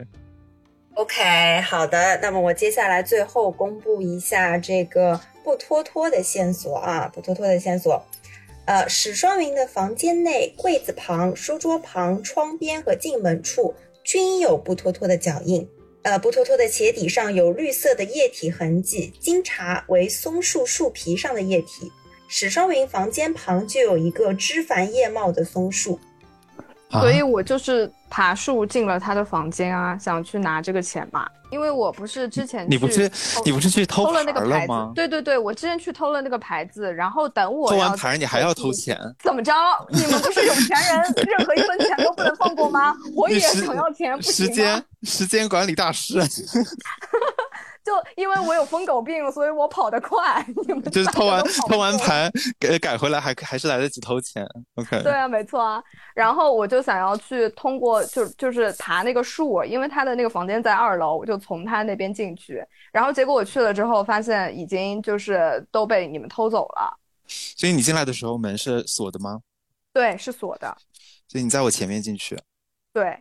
[0.96, 8.04] ，OK，好的，那么我接下来最后公布一下这个不脱脱的线索啊，不脱脱的线索。
[8.66, 15.68] 呃，史双云的房间内，柜子旁、书桌旁、窗边和进门处均有不脱脱的脚印。
[16.04, 21.92] 呃，不脱脱的鞋底上有绿色的液体痕迹，经查为松树树皮上的液体。
[22.34, 26.00] 史双云房间旁就有一个枝繁叶茂的松树。
[26.90, 31.26] 啊所以我就是爬树进了他的房间啊，想去拿这个钱嘛。
[31.50, 34.92] 因为我不是之前你不去是你不是去偷偷了那个牌牌子吗？
[34.96, 38.98] 对对对，我之前去偷了那个牌子，然后等我偷完牌你还要偷钱？
[39.22, 39.52] 怎么着？
[39.90, 42.96] 你们不是有钱人， 任何一分钱都不能放过吗？
[43.16, 44.82] 我也想要钱，不时间？
[45.04, 46.22] 时间管理大师，
[47.84, 50.46] 就因为我有疯狗病，所以我跑得快。
[50.68, 54.48] 你们就是偷完偷完过牌改改回来还还是来得及偷钱。
[54.76, 55.84] OK，对啊，没错啊。
[56.14, 62.64] 然后我就想要去通过就就是爬那个树，因为他的那个房间在二楼，我就从他那边进去。
[62.92, 66.98] 然后结果我去了之后，发现已经就是都被你们偷走了。
[67.28, 69.40] 所以你进来的时候门是锁的吗？
[69.94, 70.78] 对，是锁的。
[71.28, 72.38] 所以你在我前面进去。
[72.94, 73.18] 对，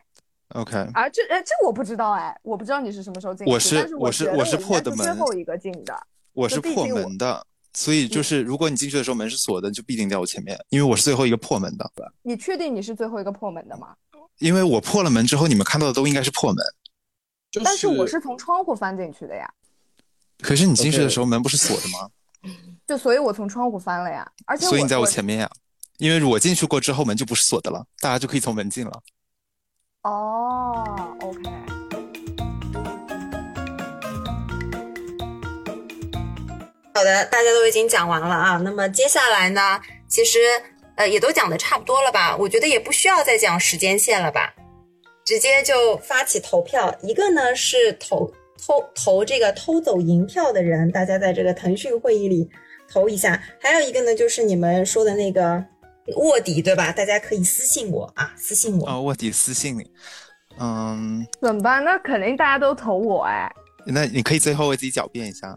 [0.55, 5.95] OK，啊，这哎这我不知道哎，我不知道你是什么时候进去，我是我是我是我应该破的门最后一个进的。
[6.33, 11.91] 我是破门的，所以就是如果你进去的时候门是锁的，你就必定在我前面，因为我是最后一个破门的。
[12.23, 13.95] 你确定你是最后一个破门的吗？
[14.39, 16.65] 因为我破了门之后，你们看到的都应该是破门。
[17.51, 19.49] 就但是我是从窗户翻进去的呀，
[20.41, 22.11] 可是你进去的时候门不是锁的吗？
[22.87, 24.29] 就所以我从窗户翻了呀。
[24.47, 25.49] 而且所以你在我我前面呀。
[25.99, 29.03] 因为我进去过之后门就不是锁的了，大家就可以从门进了。
[30.03, 30.83] 哦
[31.21, 31.51] ，OK。
[36.95, 38.57] 好的，大家都已经讲完了啊。
[38.65, 40.39] 那么接下来呢，其实
[40.95, 42.35] 呃也都讲的差不多了吧？
[42.35, 44.55] 我觉得也不需要再讲时间线了吧，
[45.23, 46.95] 直接就发起投票。
[47.03, 52.49] 一个呢是投投投这个偷走银票的人，大家在这个腾讯会议里
[52.91, 55.63] 投一下；还有一个呢就是你们说的那个
[56.17, 56.93] 卧底，对吧？
[56.93, 58.87] 大家可以私信我啊，私信我。
[58.87, 59.91] 啊、卧底私信你，
[60.59, 61.83] 嗯，怎么办？
[61.85, 63.51] 那肯定大家都投我哎！
[63.87, 65.55] 那你可以最后为自己狡辩一下。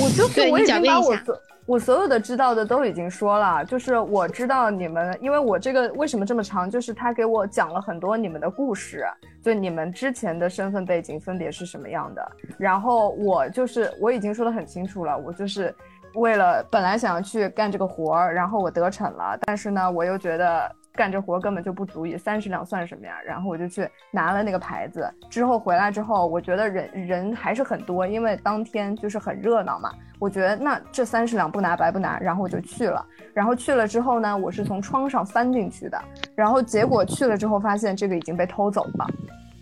[0.00, 9.04] 我就 是我已经把我所我所有的知道的都已经说了，就是我知道你们，因为我这个为什么这么长，就是他给我讲了很多你们的故事，
[9.44, 15.72] 就你们之前的身份背景分别是什么样的，然后我就是我已经说的很清楚了，我就是
[16.14, 23.14] 为了本来想要去干这个活儿，然后我得逞了，但是呢，我又觉得干这活儿根本就不足以，三十两算什么呀？
[23.24, 29.90] 然后我就去拿了那个牌子，之后回来之后，我觉得人人还是很多，因为当天就是很热闹嘛。
[30.18, 33.04] 我觉得那这三十两不拿白不拿，然后我就去了。
[33.34, 36.00] 然后去了之后呢，我是从窗上翻进去的，
[36.34, 39.06] 然后结果去了之后发现这个已经被偷走了，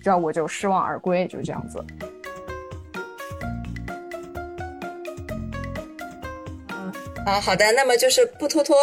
[0.02, 1.82] 这样我就失望而归，就这样子。
[7.30, 8.76] 啊，好的，那么就是不拖拖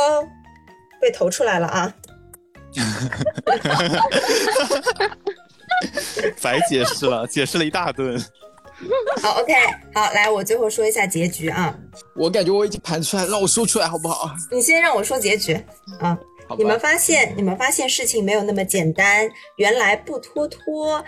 [1.01, 1.93] 被投出来了啊。
[6.41, 8.17] 白解释了，解释了一大顿。
[9.21, 9.53] 好，OK，
[9.93, 11.77] 好，来，我最后说一下结局啊。
[12.15, 14.33] 我感觉我已经盘出来，让我说出来好不好？
[14.49, 15.53] 你先让我说结局
[15.99, 16.17] 啊。
[16.57, 19.29] 你们发现，你们发现事情没有那么简单。
[19.57, 21.03] 原来不拖拖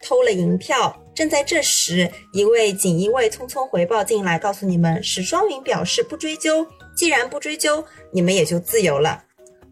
[0.00, 0.96] 偷了银票。
[1.12, 6.64] 正在这时，一位锦衣卫匆匆回报进来，告诉你们史双云表示不追究。
[6.96, 9.24] 既然不追究，你们也就自由了。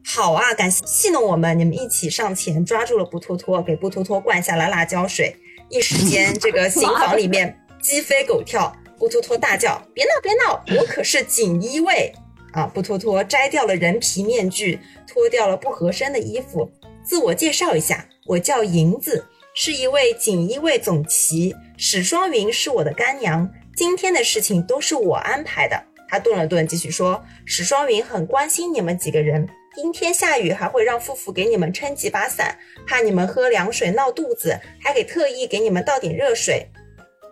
[0.04, 5.36] 好啊，敢戏弄我们，你们一起上前抓住了布托托，给布托托灌下了辣椒水。
[5.68, 8.74] 一时间，这个刑房里面鸡飞狗跳。
[8.98, 10.80] 布托托大叫：“别闹，别闹！
[10.80, 12.12] 我可是锦衣卫！”
[12.54, 16.70] 啊，布托托摘掉了人皮面具，脱掉了不合身的衣服，
[17.04, 25.82] 自我介绍一下，我叫银子，是一位锦衣卫总旗，史双云是我的干娘，今天的事情都是我安排的。
[26.12, 32.54] 他顿了顿，继续说：“史双云很关心你们几个人，阴天下雨还会让夫妇给你们撑几把伞，
[32.86, 36.66] 怕你们喝凉水闹肚子，还给特意给你们倒点热水。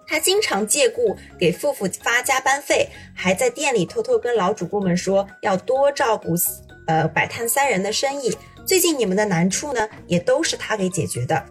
[0.07, 6.29] 他经常借故给夫妇发加班费，还在店里偷偷跟老主顾们说要多照顾
[6.87, 8.35] 呃摆摊三人的生意。
[8.67, 11.45] 最近你们的难处呢，也都是他给解决的。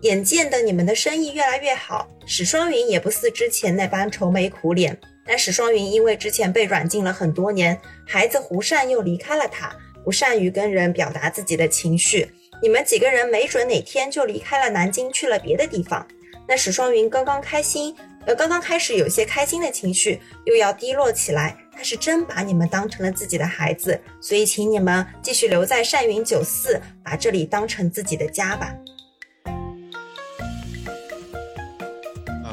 [0.00, 4.98] 眼见的你们的生意越来越好，史双云也不似之前那般愁眉苦脸。
[5.26, 12.28] 但史双云因为之前被软禁了很多年，孩子胡善又离开了他，不善于跟人表达自己的情绪。
[12.62, 16.06] 你们几个人没准哪天就离开了南京，去了别的地方。
[16.48, 17.94] 那史双云刚刚开心，
[18.26, 21.56] 呃，刚刚开始有些开心的情绪，又要低落起来。
[21.74, 28.74] 他是真把你们当成了自己的孩子，所以请你们继续留在善云九四，把这里当成自己的家吧。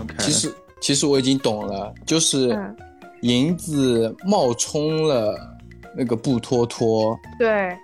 [0.01, 2.76] OK，其实其实我已经懂了，就是嗯
[3.22, 5.38] 银子冒充了
[5.96, 7.76] 那个布托托，对，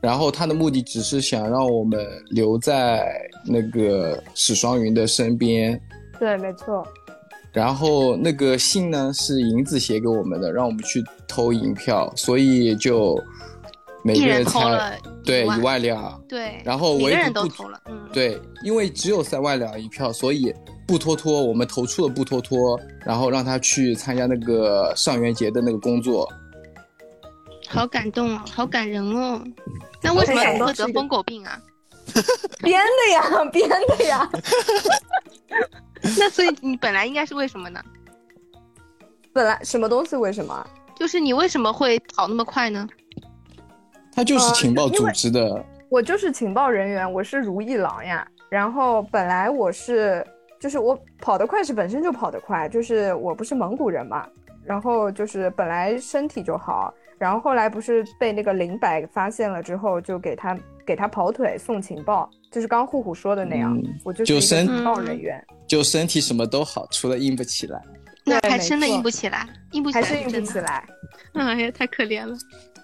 [0.00, 3.10] 然后他的目的只是想让我们留在
[3.46, 5.80] 那个史双云的身边。
[6.18, 6.86] 对，没错。
[7.52, 13.18] 然后那个信呢是银子写给我们的，让我们去偷银票，所以就
[14.02, 14.92] 每个人才偷了
[15.24, 16.22] 对一万两。
[16.28, 20.54] 对，然后唯每个人独不都投了，嗯，对，因为只有三万两一票，所以
[20.92, 26.30] 布托托我们投出了布托托，然后让他去参加那个上元节的那个工作。
[27.66, 29.42] 好感动哦，好感人哦。
[30.02, 31.58] 那为什么你会得疯狗病啊？
[32.60, 34.30] 编的呀， 编的呀。
[36.18, 37.82] 那所以你本来应该是为什么呢？
[39.32, 40.14] 本来什么东西？
[40.14, 40.62] 为什么？
[40.94, 42.86] 就是你为什么会跑那么快呢？
[44.14, 48.28] 他就是呃情报组织的，我就是情报人员，我是如意郎呀。
[48.50, 50.22] 然后本来我是，
[50.62, 54.24] 就是我跑得快是本身就跑得快，就是我不是蒙古人嘛，
[54.64, 60.56] 然后就是本来身体就好，然后后来不是被那个林柏发现了之后，就给他
[60.86, 67.82] 给他跑腿送情报，就是刚虎虎说的那样，嗯我就就是身情报人员，就身体什么都好，除了硬不起来。
[68.24, 70.52] 那还真的硬不起来，硬不起来还是硬不真的。
[70.52, 70.86] 起来。
[71.32, 72.36] 哎呀，太可怜了。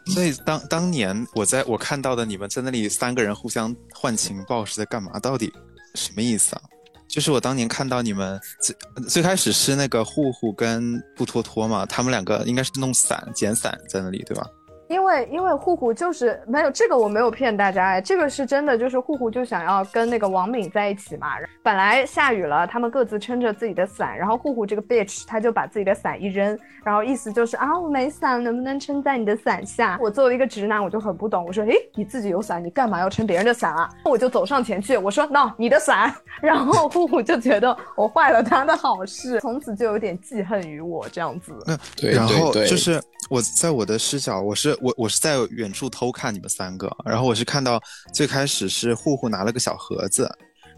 [0.06, 5.16] 所以当当年我在我看到的你们在那里三个人互相换情报是在干嘛？
[5.20, 5.52] 到底
[5.94, 6.62] 什么意思啊？
[7.08, 8.76] 就是我当年看到你们最
[9.08, 14.46] 最开始是那个护护跟布托托嘛，他们两个应该是弄伞捡伞在那里对吧？
[14.88, 21.28] 因为因为户户就是没有这个，我没有骗大家哎，这个是真的，就是户户就想要跟那个王敏在一起嘛。
[21.62, 29.98] 本来下雨了，他们各自撑着自己的伞，然后户户这个 bitch 他就把自己的伞一扔，然后意思就是啊我没伞，能不能撑在你的伞下？
[30.00, 33.88] 我作为一个直男，我就很不懂，我说诶你自己有伞，你干嘛要撑别人的伞啊？
[34.04, 36.10] 我就走上前去，我说 no 你的伞，
[36.40, 41.52] 然后户户就觉得我坏了他的好事，从此就有点记恨于我这样子。
[41.66, 47.80] 那对然后对对就是我在我的视角，我是我我是在远处偷看你们三个，然后我是看到
[48.12, 50.30] 最开始是户户拿了个小盒子，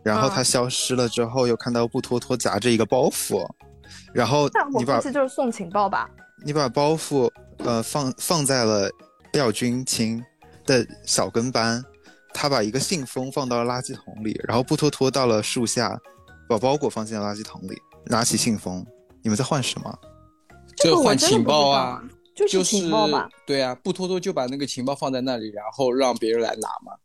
[0.02, 3.48] 然后他嗯消失了之后，又看到布托托夹着一个包袱，
[4.12, 6.10] 然后你把估计就是送情报吧。
[6.44, 8.90] 你把包袱呃放放在了
[9.32, 10.22] 廖军清
[10.64, 11.84] 的小跟班，
[12.32, 15.96] 他把一个信封放到了垃圾桶里，然后布托托到了树下，
[16.48, 17.76] 把包裹放进了垃圾桶里，
[18.06, 18.84] 拿起信封，
[19.22, 19.98] 你们在换什么？
[20.76, 22.02] 这换情报啊，
[22.46, 23.28] 就是情报嘛。
[23.46, 26.96] 对啊，布托托就把那个情报放在那里，然后让别人来拿嘛。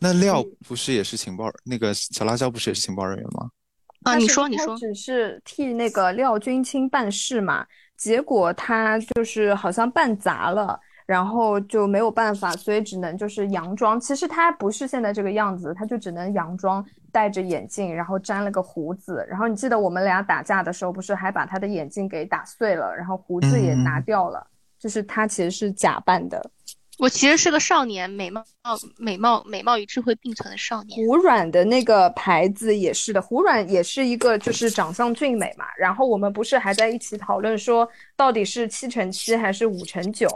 [0.00, 1.50] 那廖不是也是情报？
[1.64, 3.50] 那个小辣椒不是也是情报人员吗？
[4.02, 7.64] 啊，你说，你说，只是替那个廖军清办事嘛，
[7.96, 10.76] 结果他就是好像办砸了，
[11.06, 14.00] 然后就没有办法，所以只能就是佯装。
[14.00, 19.24] 其实他不是现在这个样子，他就只能佯装，戴着眼镜，然后粘了个胡子。
[19.28, 24.44] 然后你记得我们俩打架的时候，不是还把他的眼镜给打碎了，然后胡子也拿嗯掉了，
[24.82, 26.50] 就是他其实是假扮的。
[26.98, 28.44] 我其实是个少年，美貌、
[28.96, 30.96] 美貌、美貌与智慧并存的少年。
[30.96, 35.64] 胡软的那个牌子也是的，胡软也是一个就是长相俊美嘛。
[35.76, 40.28] 然后我们不是还在一起讨论说到底是七乘七还是五乘九？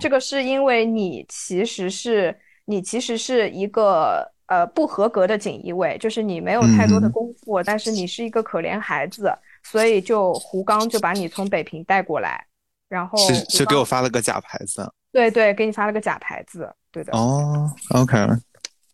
[0.00, 2.34] 这个是因为你其实是
[2.64, 9.30] 你其实是一个呃不合格的锦衣卫，就是你没有太多的嗯功夫，但是你是一个可怜孩子，
[9.64, 12.46] 所以就胡刚就把你从北平带过来，
[12.88, 14.92] 然后是是给我发了个假牌子。
[15.12, 17.16] 对对，给你发了个假牌子，对的。
[17.16, 18.16] 哦，OK，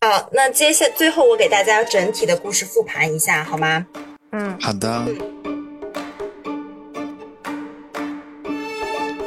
[0.01, 3.87] 好，那接下最后我给大家整体的故事复盘一下，好吗？
[4.31, 5.05] 嗯，好的。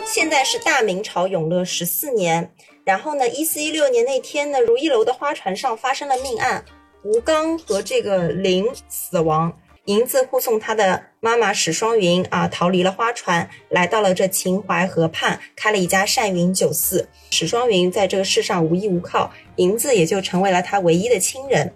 [0.06, 2.54] 现在是大明朝永乐十四年，
[2.86, 6.64] 然后呢，一四一六年那天呢，如意楼的花船上发生了命案，
[7.04, 9.52] 吴刚和这个林死亡，
[9.86, 17.08] 银子护送他的妈妈史双云啊逃离了花船，来到了这秦淮河畔，开了一家善云酒肆。
[17.30, 21.72] 史双云在这个世上无依无靠，银子也就成为了他唯一的亲人。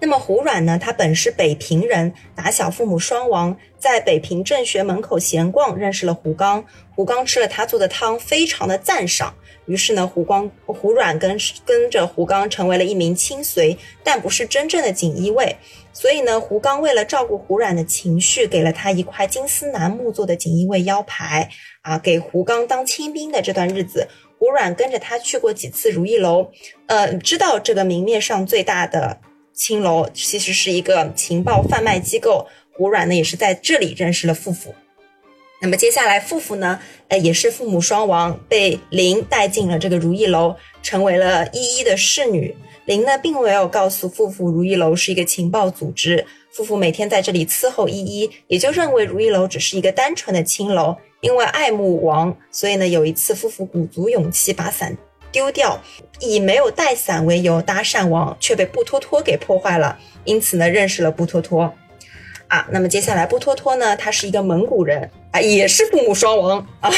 [0.00, 0.78] 那么胡软呢？
[0.78, 6.64] 他本是北平人，打小父母双亡，在北平正学门口闲逛，认识了胡刚。
[6.94, 9.34] 胡刚吃了他做的汤，非常的赞赏。
[9.66, 15.56] 于是呢，胡光胡软跟跟着胡刚成为了一名亲随，但不是真正的锦衣卫。
[15.92, 21.48] 所以呢，胡刚为了照顾胡软的情绪，给了他一块金丝楠木做的锦衣卫腰牌
[21.82, 24.06] 啊，给胡刚当亲兵的这段日子，
[24.38, 26.50] 胡软跟着他去过几次如意楼，
[26.86, 29.18] 呃，知道这个明面上最大的
[29.54, 32.46] 青楼其实是一个情报贩卖机构。
[32.78, 34.74] 吴软呢也是在这里认识了富富。
[35.62, 42.54] 那么接下来，富富呢，呃，也是父母双亡，被林带进了这个如意楼，成为了依依的侍女。
[42.86, 46.26] 林呢，并没有告诉富富如意楼是一个情报组织。
[46.50, 50.94] 富富每天在这里伺候依依，也就认为如意楼只是一个单纯的青楼。
[51.20, 54.94] 因为爱慕王，所以呢，有一次富富鼓足勇气把伞
[55.34, 55.82] 丢掉，
[56.20, 59.98] 以没有带伞为由搭讪王，却被布托托给破坏了。
[60.22, 61.74] 因此呢，认识了布托托。
[62.46, 66.88] 啊，那么接下来布托托呢，他是一个蒙古人啊，也是父母双亡 啊，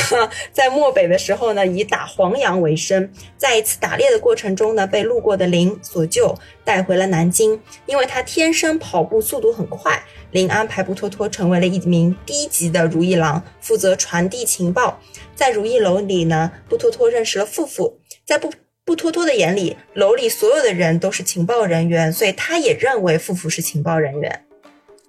[0.53, 7.59] 在漠北的时候呢，以打黄羊为生，在一次打猎的过程中呢，被路过的林所救，带回了南京。
[7.87, 15.01] 因为他天生跑步速度很快，林安排布托托成为了一名低级的如意郎，负责传递情报。
[15.35, 18.53] 在如意楼里呢，布托托认识了富富，在不
[18.85, 24.45] 不托托的眼里，楼里所有的人都是情报人员，所以他也认为富富是情报人员。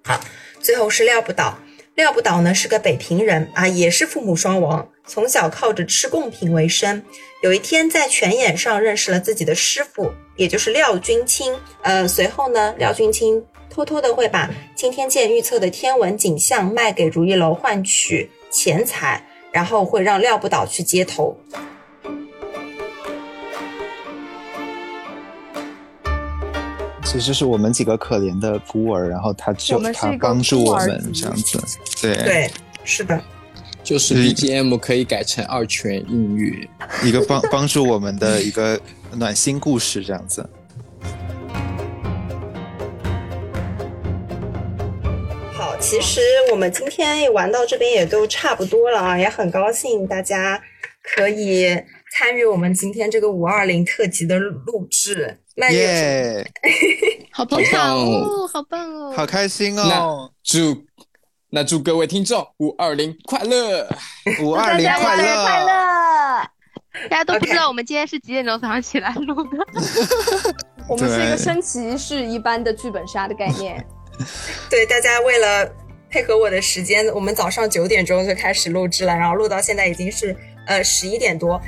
[0.03, 0.22] 好，
[0.61, 1.57] 最后是廖不倒。
[1.95, 7.03] 廖不倒呢是个北平人啊，也是父母双亡，从小靠着吃贡品为生。
[7.41, 11.59] 有一天在泉眼上认识了自己的师傅，也就是廖君清。
[11.82, 21.36] 呃，随后呢，廖君清偷偷的会把青天剑预测的天文景象卖给如意楼换取钱财，然后会让廖不倒去接头。
[27.09, 31.57] 其实是我们几个可怜的孤儿，然后他就他帮助我们这样子，
[32.01, 32.51] 对对，
[32.83, 33.19] 是的，
[33.81, 36.67] 就是 BGM 可以改成二泉映月，
[37.03, 38.77] 一个帮帮助我们的一个
[39.13, 40.47] 暖心故事这样子。
[45.55, 46.19] 好，其实
[46.51, 50.61] 我们今天玩到这边也都差不多了啊，也很高兴大家
[51.01, 51.69] 可以
[52.11, 55.37] 参与我们今天这个五二零特辑的录制。
[55.71, 56.45] 耶！
[57.31, 59.83] 好棒哦，好棒哦，好开心哦！
[59.83, 60.85] 那祝
[61.49, 63.87] 那祝各位听众五二零快乐，
[64.41, 66.49] 五二零快乐快乐！
[67.09, 69.57] 大家都不知道我们今天是几点钟早上起来录的。
[70.89, 73.85] 我们是一个升旗式一般的剧本杀的概念。
[74.69, 75.69] 对，大家为了
[76.09, 80.35] 配合我的时间，我们早上九点钟就开始录制了，然后录到现在已经是
[80.65, 81.61] 呃十一点多。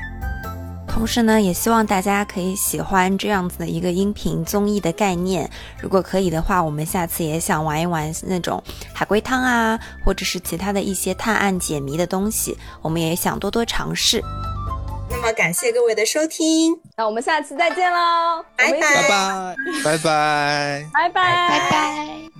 [0.92, 5.50] 同时呢，也希望大家可以喜欢这样子的一个音频综艺的概念。
[5.82, 8.62] 如果可以的话，我们下次也想玩一玩那种
[8.94, 14.22] 海龟汤啊，或者是其他的一些探案解谜的东西，我们也想多多尝试。
[15.10, 22.39] 那么感谢各位的收听，那我们下次再见喽，拜拜拜拜拜拜拜拜拜拜。